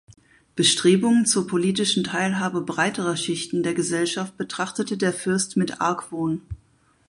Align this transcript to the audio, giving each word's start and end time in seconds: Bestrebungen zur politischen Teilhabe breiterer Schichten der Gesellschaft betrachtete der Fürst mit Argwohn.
Bestrebungen 0.55 1.27
zur 1.27 1.45
politischen 1.45 2.03
Teilhabe 2.03 2.61
breiterer 2.61 3.15
Schichten 3.15 3.61
der 3.61 3.75
Gesellschaft 3.75 4.35
betrachtete 4.35 4.97
der 4.97 5.13
Fürst 5.13 5.57
mit 5.57 5.79
Argwohn. 5.79 6.41